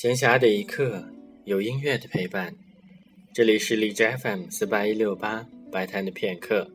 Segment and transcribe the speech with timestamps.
[0.00, 1.04] 闲暇的一刻，
[1.44, 2.54] 有音乐的陪伴。
[3.34, 6.70] 这里是荔枝 FM 四八一六八白谈的片刻，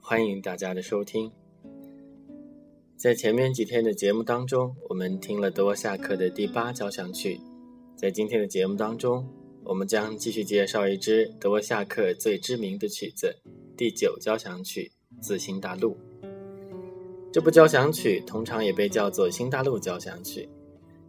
[0.00, 1.30] 欢迎大家的收听。
[2.96, 7.40] 在前面几天的节目当中，我们听了德沃夏克的第八交响曲。
[7.96, 9.24] 在今天的节目当中，
[9.62, 13.36] 我们将继续介绍一支德沃夏克最知名的曲子——
[13.78, 14.90] 第九交响曲
[15.22, 15.92] 《自新大陆》。
[17.32, 20.48] 这部交响曲通常也被叫做新大陆交响曲，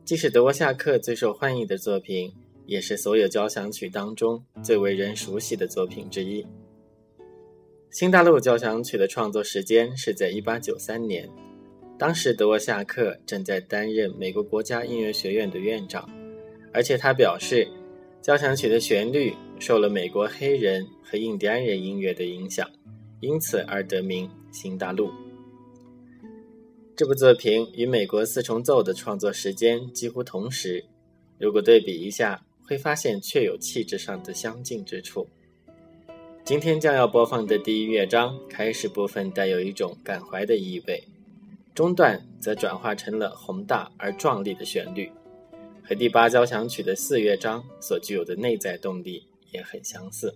[0.10, 2.34] 既是德沃夏克最受欢迎的作品，
[2.66, 6.44] 也是所有交响曲当中最为人熟悉的作品之一。
[7.92, 11.30] 新大陆交响曲的创作时间是在1893年，
[11.96, 16.10] 当时德沃夏克正在担任美国国家音乐学院的院长。
[16.74, 17.68] 而且他表示，
[18.20, 22.68] 交响曲的旋律受了美国黑人和印第安人音乐的影响，
[23.20, 25.10] 因此而得名《新大陆》。
[27.00, 30.84] 这部作品与美国四重奏的创作时间几乎同时，
[31.38, 35.26] 如果对比一下，会发现确有气质上的相近之处。
[36.44, 41.02] 今天将要播放的第一乐章开始部分带有一种感怀的意味，
[41.74, 45.10] 中段则转化成了宏大而壮丽的旋律。
[45.82, 50.36] 和第八交响曲的四乐章所具有的内在动力也很相似。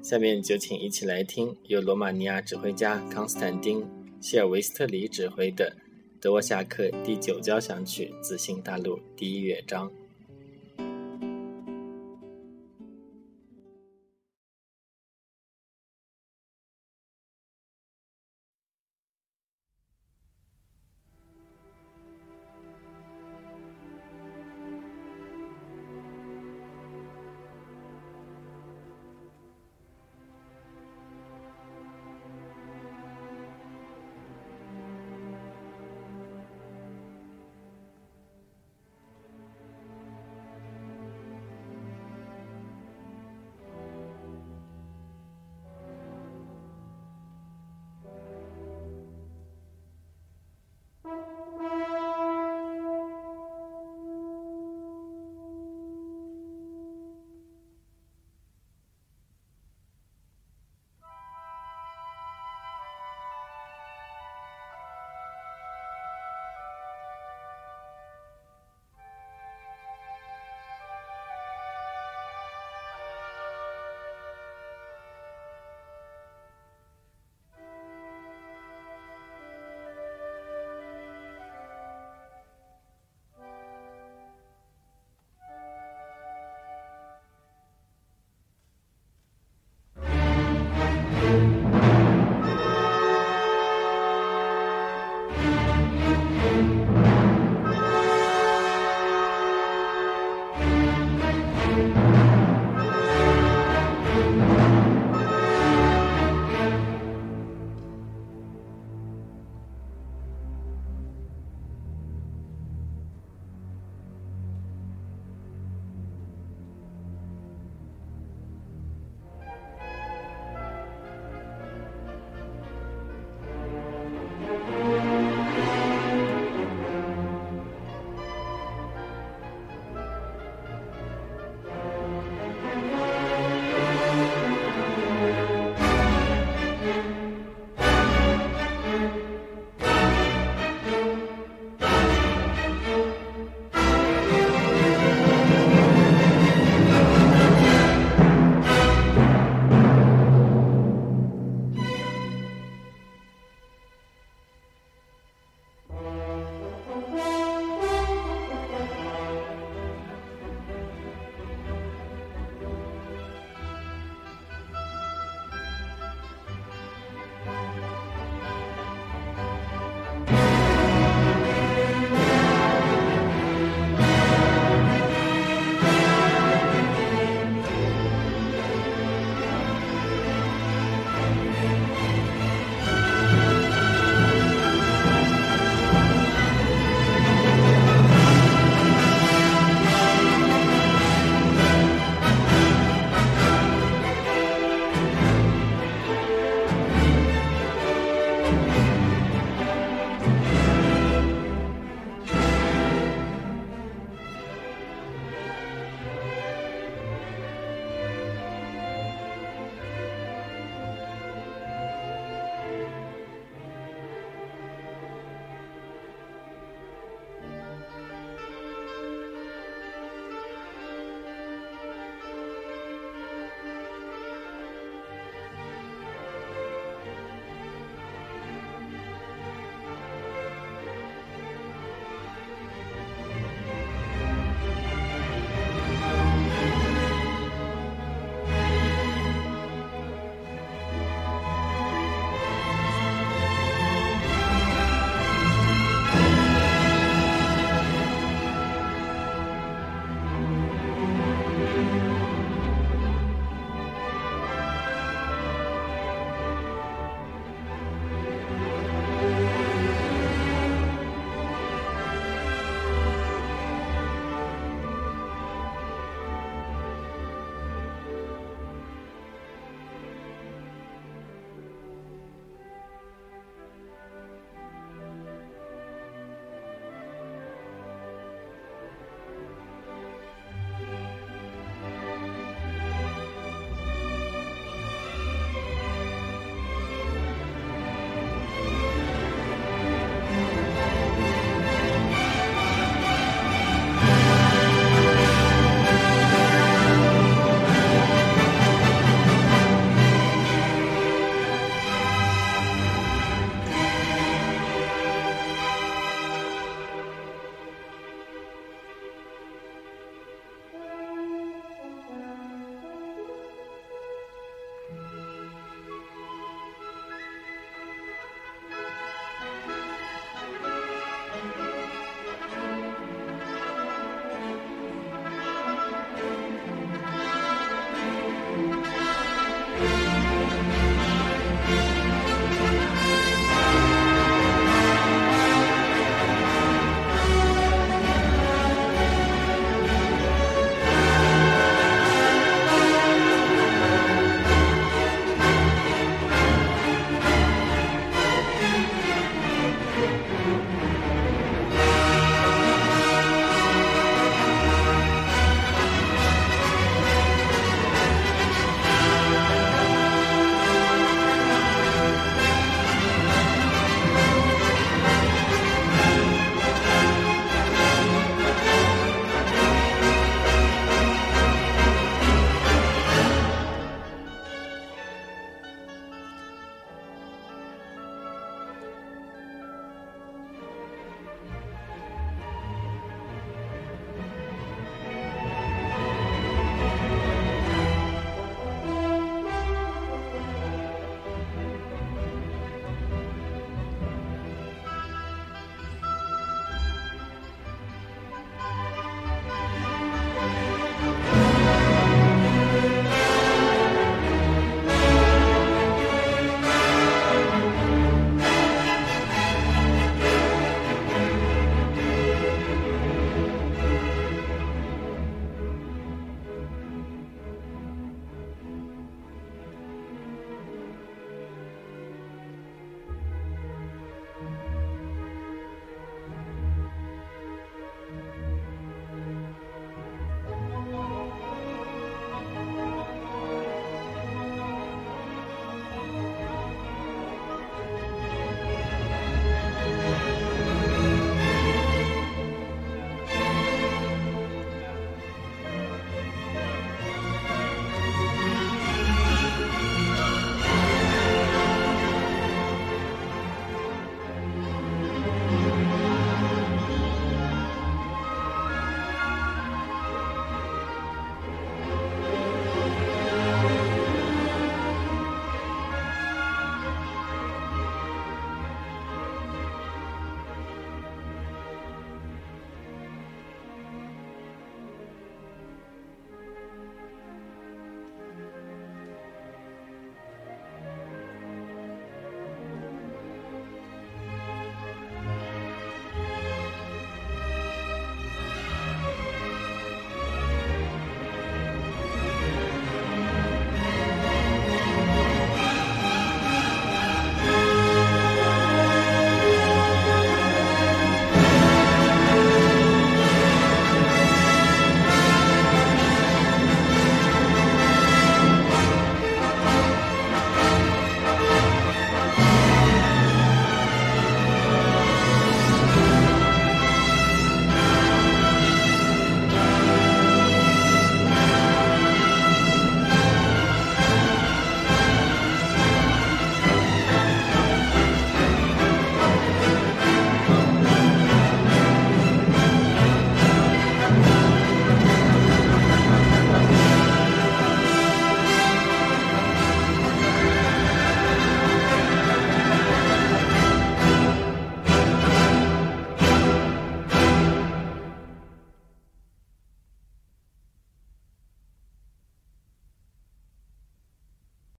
[0.00, 3.82] 下面就请一起来听由罗马尼亚指挥家康斯坦丁·
[4.20, 5.74] 谢尔维斯特里指挥的
[6.20, 9.90] 德沃夏克第九交响曲《自信大陆》第一乐章。